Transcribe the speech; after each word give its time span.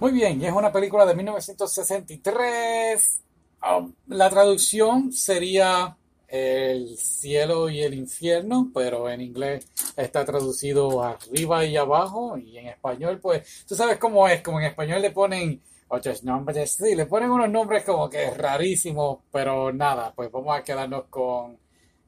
Muy 0.00 0.12
bien, 0.12 0.42
es 0.44 0.52
una 0.52 0.72
película 0.72 1.06
de 1.06 1.14
1963. 1.14 3.22
Um, 3.62 3.94
la 4.08 4.28
traducción 4.28 5.12
sería 5.12 5.96
El 6.28 6.96
cielo 6.98 7.70
y 7.70 7.80
el 7.82 7.94
infierno, 7.94 8.70
pero 8.74 9.08
en 9.08 9.20
inglés 9.20 9.66
está 9.96 10.24
traducido 10.24 11.02
arriba 11.02 11.64
y 11.64 11.76
abajo, 11.76 12.36
y 12.36 12.58
en 12.58 12.66
español, 12.68 13.20
pues, 13.20 13.64
tú 13.66 13.74
sabes 13.76 13.98
cómo 13.98 14.26
es, 14.28 14.42
como 14.42 14.58
en 14.60 14.66
español 14.66 15.00
le 15.00 15.10
ponen 15.12 15.62
otros 15.88 16.24
nombres, 16.24 16.72
sí, 16.74 16.94
le 16.96 17.06
ponen 17.06 17.30
unos 17.30 17.50
nombres 17.50 17.84
como 17.84 18.10
que 18.10 18.30
rarísimos, 18.30 19.18
pero 19.30 19.72
nada, 19.72 20.12
pues 20.14 20.30
vamos 20.32 20.56
a 20.58 20.64
quedarnos 20.64 21.04
con 21.08 21.56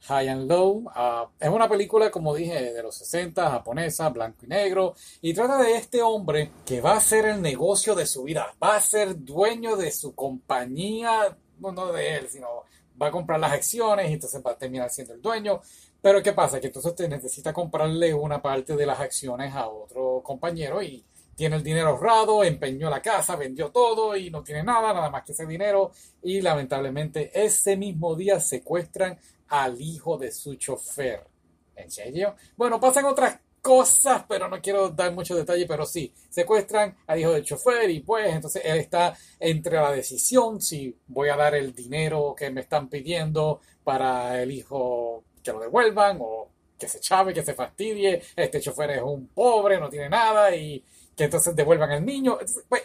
High 0.07 0.29
and 0.29 0.51
Low. 0.51 0.85
Ah, 0.95 1.29
es 1.39 1.49
una 1.49 1.69
película, 1.69 2.11
como 2.11 2.35
dije, 2.35 2.73
de 2.73 2.83
los 2.83 2.97
60, 2.97 3.51
japonesa, 3.51 4.09
blanco 4.11 4.45
y 4.45 4.49
negro, 4.49 4.95
y 5.21 5.35
trata 5.35 5.59
de 5.59 5.77
este 5.77 6.03
hombre 6.03 6.51
que 6.65 6.81
va 6.81 6.93
a 6.93 6.97
hacer 6.97 7.27
el 7.27 7.43
negocio 7.43 7.95
de 7.95 8.07
su 8.07 8.25
vida, 8.25 8.55
va 8.63 8.77
a 8.77 8.81
ser 8.81 9.25
dueño 9.25 9.77
de 9.77 9.91
su 9.91 10.15
compañía, 10.15 11.37
no 11.59 11.93
de 11.93 12.17
él, 12.17 12.29
sino 12.29 12.65
va 13.01 13.09
a 13.09 13.11
comprar 13.11 13.41
las 13.41 13.53
acciones 13.53 14.11
y 14.11 14.15
entonces 14.15 14.43
va 14.45 14.53
a 14.53 14.59
terminar 14.59 14.91
siendo 14.91 15.15
el 15.15 15.23
dueño. 15.23 15.61
Pero 16.01 16.23
¿qué 16.23 16.33
pasa? 16.33 16.61
Que 16.61 16.69
entonces 16.69 16.95
te 16.95 17.09
necesita 17.09 17.53
comprarle 17.53 18.15
una 18.15 18.41
parte 18.41 18.77
de 18.77 18.87
las 18.87 19.01
acciones 19.01 19.55
a 19.55 19.69
otro 19.69 20.23
compañero 20.23 20.83
y 20.83 21.05
tiene 21.35 21.57
el 21.57 21.63
dinero 21.63 21.89
ahorrado, 21.89 22.45
empeñó 22.45 22.89
la 22.89 23.03
casa, 23.03 23.37
vendió 23.37 23.71
todo 23.71 24.17
y 24.17 24.31
no 24.31 24.43
tiene 24.43 24.63
nada, 24.63 24.95
nada 24.95 25.11
más 25.11 25.23
que 25.23 25.33
ese 25.33 25.47
dinero. 25.47 25.93
Y 26.23 26.41
lamentablemente 26.41 27.31
ese 27.35 27.77
mismo 27.77 28.15
día 28.15 28.41
secuestran 28.41 29.19
al 29.49 29.81
hijo 29.81 30.17
de 30.17 30.33
su 30.33 30.55
chofer. 30.57 31.27
¿En 31.75 31.91
serio? 31.91 32.35
Bueno, 32.57 32.81
pasan 32.81 33.05
otras 33.05 33.39
cosas, 33.67 34.25
pero 34.29 34.49
no 34.49 34.61
quiero 34.63 34.91
dar 34.91 35.13
mucho 35.13 35.35
detalle, 35.35 35.67
pero 35.67 35.85
sí, 35.85 36.13
secuestran 36.31 36.97
al 37.07 37.19
hijo 37.19 37.33
del 37.33 37.45
chofer 37.45 37.91
y 37.91 37.99
pues 37.99 38.33
entonces 38.33 38.63
él 38.65 38.79
está 38.79 39.17
entre 39.41 39.75
la 39.75 39.91
decisión 39.91 40.61
si 40.61 40.97
voy 41.09 41.31
a 41.31 41.37
dar 41.37 41.57
el 41.57 41.75
dinero 41.75 42.33
que 42.39 42.49
me 42.51 42.61
están 42.61 42.89
pidiendo 42.89 43.61
para 43.83 44.41
el 44.41 44.53
hijo 44.53 45.25
que 45.43 45.53
lo 45.53 45.59
devuelvan 45.59 46.19
o 46.21 46.49
que 46.79 46.87
se 46.89 47.01
chave, 47.01 47.35
que 47.35 47.43
se 47.43 47.55
fastidie, 47.55 48.23
este 48.37 48.61
chofer 48.61 48.91
es 48.93 49.03
un 49.03 49.27
pobre, 49.29 49.81
no 49.81 49.89
tiene 49.89 50.11
nada 50.11 50.55
y 50.55 50.85
que 51.17 51.25
entonces 51.25 51.57
devuelvan 51.57 51.91
al 51.91 52.07
niño. 52.07 52.39
pues, 52.69 52.83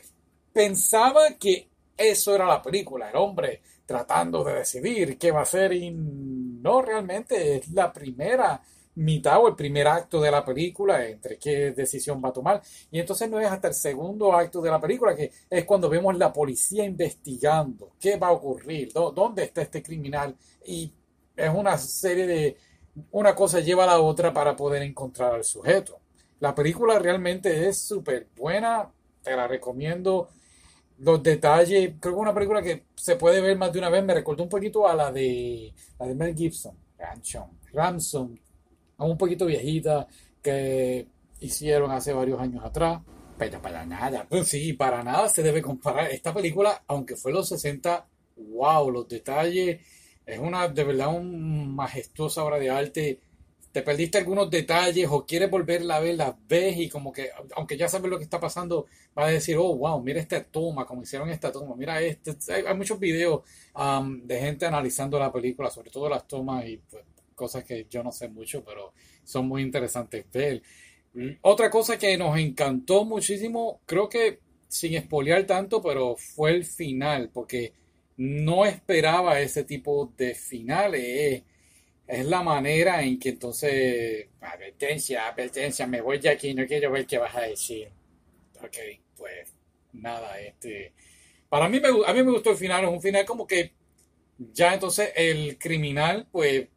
pensaba 0.52 1.36
que 1.40 1.70
eso 1.96 2.34
era 2.34 2.48
la 2.48 2.62
película, 2.62 3.10
el 3.10 3.18
hombre 3.18 3.62
tratando 3.86 4.44
de 4.44 4.54
decidir 4.56 5.18
qué 5.18 5.32
va 5.32 5.42
a 5.42 5.44
hacer 5.44 5.74
y 5.74 5.92
no 6.62 6.82
realmente 6.82 7.58
es 7.58 7.72
la 7.72 7.92
primera 7.92 8.62
mitad 8.96 9.40
o 9.40 9.48
el 9.48 9.56
primer 9.56 9.88
acto 9.88 10.20
de 10.22 10.32
la 10.32 10.44
película 10.44 11.06
entre 11.08 11.38
qué 11.38 11.72
decisión 11.72 12.22
va 12.24 12.30
a 12.30 12.34
tomar. 12.34 12.62
Y 12.92 13.00
entonces 13.00 13.30
no 13.30 13.40
es 13.40 13.48
hasta 13.48 13.70
el 13.70 13.74
segundo 13.74 14.34
acto 14.34 14.62
de 14.62 14.70
la 14.70 14.80
película 14.80 15.16
que 15.16 15.32
es 15.50 15.66
cuando 15.66 15.90
vemos 15.90 16.18
la 16.18 16.34
policía 16.34 16.86
investigando 16.86 17.94
qué 18.00 18.18
va 18.18 18.28
a 18.28 18.32
ocurrir, 18.32 18.92
dónde 18.94 19.44
está 19.44 19.62
este 19.62 19.82
criminal. 19.82 20.36
Y 20.66 20.92
es 21.36 21.50
una 21.54 21.78
serie 21.78 22.28
de 22.28 22.58
una 23.12 23.34
cosa 23.34 23.60
lleva 23.62 23.86
a 23.86 23.88
la 23.88 24.02
otra 24.02 24.34
para 24.34 24.56
poder 24.56 24.82
encontrar 24.82 25.34
al 25.34 25.44
sujeto. 25.44 26.00
La 26.40 26.54
película 26.54 27.00
realmente 27.00 27.68
es 27.68 27.78
súper 27.78 28.28
buena, 28.36 28.92
te 29.22 29.36
la 29.36 29.48
recomiendo 29.48 30.30
los 31.02 31.24
detalles, 31.24 31.96
creo 32.00 32.14
que 32.14 32.20
una 32.20 32.34
película 32.34 32.62
que 32.62 32.84
se 32.96 33.16
puede 33.16 33.42
ver 33.42 33.58
más 33.58 33.74
de 33.74 33.80
una 33.80 33.90
vez, 33.90 34.04
me 34.04 34.14
recordó 34.14 34.44
un 34.44 34.50
poquito 34.50 34.88
a 34.88 34.96
la 34.96 35.12
de, 35.12 35.74
la 36.00 36.08
de 36.08 36.16
Mel 36.16 36.36
Gibson, 36.36 36.78
Ransom, 36.98 37.50
Ransom, 37.74 38.36
un 38.98 39.18
poquito 39.18 39.48
viejita, 39.48 40.08
que 40.42 41.08
hicieron 41.40 41.92
hace 41.92 42.14
varios 42.14 42.40
años 42.40 42.64
atrás, 42.64 43.02
pero 43.38 43.60
para 43.62 43.84
nada, 43.86 44.28
pues 44.30 44.48
sí, 44.48 44.74
para 44.74 45.04
nada 45.04 45.28
se 45.28 45.42
debe 45.42 45.62
comparar. 45.62 46.12
Esta 46.12 46.34
película, 46.34 46.84
aunque 46.88 47.16
fue 47.16 47.32
los 47.32 47.50
60, 47.50 48.06
wow, 48.38 48.92
los 48.92 49.08
detalles, 49.08 49.82
es 50.24 50.40
una 50.40 50.68
de 50.68 50.84
verdad 50.84 51.16
una 51.16 51.66
majestuosa 51.66 52.44
obra 52.44 52.60
de 52.60 52.70
arte 52.70 53.20
te 53.72 53.82
perdiste 53.82 54.18
algunos 54.18 54.50
detalles 54.50 55.08
o 55.10 55.26
quieres 55.26 55.50
volverla 55.50 55.96
a 55.96 56.00
ver, 56.02 56.16
la 56.16 56.38
ves 56.48 56.78
y 56.78 56.90
como 56.90 57.12
que, 57.12 57.30
aunque 57.56 57.78
ya 57.78 57.88
sabes 57.88 58.10
lo 58.10 58.18
que 58.18 58.26
está 58.26 58.40
pasando, 58.40 58.88
vas 59.14 59.28
a 59.28 59.32
decir, 59.32 59.56
oh, 59.58 59.76
wow, 59.76 60.02
mira 60.02 60.20
esta 60.20 60.44
toma, 60.44 60.86
como 60.86 61.04
hicieron 61.04 61.30
esta 61.30 61.52
toma, 61.52 61.76
mira 61.76 62.02
este. 62.02 62.36
Hay, 62.54 62.76
muchos 62.76 63.00
videos 63.00 63.44
de 64.24 64.40
gente 64.40 64.66
analizando 64.66 65.18
la 65.18 65.32
película, 65.32 65.70
sobre 65.70 65.90
todo 65.90 66.10
las 66.10 66.28
tomas 66.28 66.68
y 66.68 66.78
pues, 66.78 67.04
cosas 67.34 67.64
que 67.64 67.88
yo 67.90 68.04
no 68.04 68.12
sé 68.12 68.28
mucho, 68.28 68.64
pero 68.64 68.94
son 69.24 69.48
muy 69.48 69.62
interesantes 69.62 70.26
ver. 70.32 70.62
Otra 71.42 71.70
cosa 71.70 71.98
que 71.98 72.18
nos 72.18 72.38
encantó 72.38 73.06
muchísimo, 73.06 73.82
creo 73.86 74.10
que 74.10 74.40
sin 74.68 74.96
espolear 74.96 75.46
tanto, 75.46 75.82
pero 75.82 76.16
fue 76.16 76.52
el 76.52 76.66
final, 76.66 77.30
porque 77.34 77.74
no 78.18 78.66
esperaba 78.66 79.40
ese 79.40 79.64
tipo 79.64 80.14
de 80.18 80.36
finales 80.36 81.44
es 82.12 82.26
la 82.26 82.44
manera 82.44 83.02
en 83.02 83.18
que 83.18 83.30
entonces, 83.30 84.28
advertencia, 84.42 85.30
advertencia, 85.30 85.88
me 85.88 86.02
voy 86.02 86.20
de 86.20 86.30
aquí, 86.30 86.54
no 86.54 86.66
quiero 86.66 86.92
ver 86.92 87.06
qué 87.06 87.18
vas 87.18 87.34
a 87.36 87.42
decir. 87.42 87.90
Ok, 88.62 88.78
pues 89.16 89.56
nada, 89.94 90.38
este, 90.42 90.94
para 91.48 91.70
mí 91.70 91.80
me, 91.80 91.88
a 91.88 92.14
mí 92.14 92.24
me 92.24 92.32
gustó 92.32 92.52
el 92.52 92.58
final, 92.58 92.84
es 92.84 92.90
un 92.90 93.02
final 93.02 93.26
como 93.26 93.48
que 93.48 93.72
ya 94.38 94.74
entonces 94.74 95.14
el 95.16 95.58
criminal, 95.58 96.28
pues, 96.30 96.68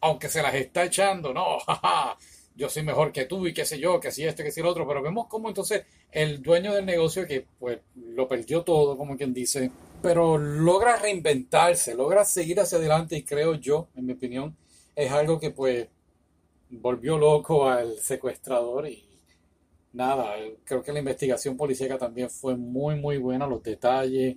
aunque 0.00 0.28
se 0.28 0.42
las 0.42 0.54
está 0.54 0.84
echando, 0.84 1.34
no, 1.34 1.58
jaja, 1.66 2.16
yo 2.54 2.68
soy 2.68 2.84
mejor 2.84 3.10
que 3.10 3.24
tú 3.24 3.48
y 3.48 3.52
qué 3.52 3.64
sé 3.64 3.80
yo, 3.80 3.98
que 3.98 4.12
si 4.12 4.24
esto, 4.24 4.44
que 4.44 4.52
si 4.52 4.62
lo 4.62 4.70
otro, 4.70 4.86
pero 4.86 5.02
vemos 5.02 5.26
como 5.26 5.48
entonces 5.48 5.84
el 6.12 6.40
dueño 6.40 6.72
del 6.72 6.86
negocio 6.86 7.26
que 7.26 7.46
pues 7.58 7.80
lo 7.96 8.28
perdió 8.28 8.62
todo, 8.62 8.96
como 8.96 9.16
quien 9.16 9.34
dice, 9.34 9.72
pero 10.02 10.38
logra 10.38 10.96
reinventarse, 10.96 11.94
logra 11.94 12.24
seguir 12.24 12.60
hacia 12.60 12.78
adelante 12.78 13.16
y 13.16 13.24
creo 13.24 13.54
yo, 13.54 13.88
en 13.94 14.06
mi 14.06 14.12
opinión, 14.12 14.56
es 14.94 15.10
algo 15.12 15.38
que 15.38 15.50
pues 15.50 15.88
volvió 16.70 17.18
loco 17.18 17.68
al 17.68 17.98
secuestrador 17.98 18.88
y 18.88 19.04
nada, 19.92 20.34
creo 20.64 20.82
que 20.82 20.92
la 20.92 21.00
investigación 21.00 21.56
policíaca 21.56 21.98
también 21.98 22.30
fue 22.30 22.56
muy 22.56 22.96
muy 22.96 23.18
buena, 23.18 23.46
los 23.46 23.62
detalles, 23.62 24.36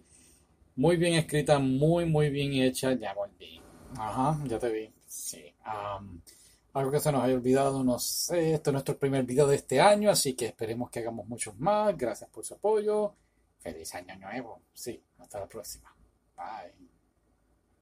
muy 0.75 0.97
bien 0.97 1.13
escrita, 1.13 1.59
muy 1.59 2.06
muy 2.06 2.30
bien 2.30 2.53
hecha, 2.53 2.94
ya 2.94 3.13
volví. 3.13 3.62
Ajá, 3.97 4.40
ya 4.45 4.59
te 4.59 4.69
vi. 4.72 4.94
Sí. 5.07 5.53
algo 6.74 6.91
que 6.91 7.00
se 7.00 7.12
nos 7.12 7.24
haya 7.24 7.35
olvidado, 7.35 7.84
no 7.84 8.00
sé, 8.00 8.53
este 8.53 8.69
es 8.69 8.74
nuestro 8.74 8.97
primer 8.97 9.24
video 9.24 9.47
de 9.47 9.57
este 9.57 9.80
año, 9.80 10.09
así 10.09 10.34
que 10.34 10.47
esperemos 10.47 10.90
que 10.90 11.00
hagamos 11.00 11.28
muchos 11.28 11.57
más. 11.59 11.95
Gracias 11.97 12.30
por 12.31 12.44
su 12.45 12.56
apoyo. 12.56 13.13
Feliz 13.63 13.96
año 13.96 14.18
nuevo. 14.18 14.62
Sí, 14.74 15.01
hasta 15.18 15.40
la 15.40 15.47
próxima. 15.47 15.96
Bye. 16.35 17.02